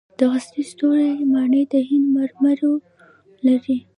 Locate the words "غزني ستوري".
0.31-1.11